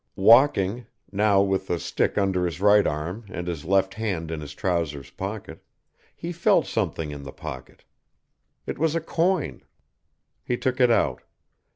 Walking, 0.15 0.87
now 1.11 1.43
with 1.43 1.67
the 1.67 1.77
stick 1.79 2.17
under 2.17 2.43
his 2.47 2.59
right 2.59 2.87
arm 2.87 3.23
and 3.29 3.45
his 3.45 3.65
left 3.65 3.93
hand 3.93 4.31
in 4.31 4.41
his 4.41 4.55
trousers 4.55 5.11
pocket, 5.11 5.61
he 6.15 6.31
felt 6.31 6.65
something 6.65 7.11
in 7.11 7.21
the 7.21 7.31
pocket. 7.31 7.83
It 8.65 8.79
was 8.79 8.95
a 8.95 8.99
coin. 8.99 9.61
He 10.43 10.57
took 10.57 10.79
it 10.81 10.89
out. 10.89 11.21